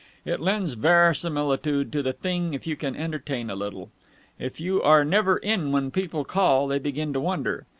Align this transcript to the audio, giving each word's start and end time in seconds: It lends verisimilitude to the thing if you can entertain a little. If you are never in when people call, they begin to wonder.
It 0.25 0.39
lends 0.39 0.73
verisimilitude 0.75 1.91
to 1.91 2.01
the 2.01 2.11
thing 2.11 2.55
if 2.55 2.65
you 2.65 2.75
can 2.75 2.95
entertain 2.95 3.51
a 3.51 3.55
little. 3.55 3.91
If 4.39 4.59
you 4.59 4.81
are 4.81 5.05
never 5.05 5.37
in 5.37 5.71
when 5.71 5.91
people 5.91 6.25
call, 6.25 6.67
they 6.67 6.79
begin 6.79 7.13
to 7.13 7.19
wonder. 7.19 7.67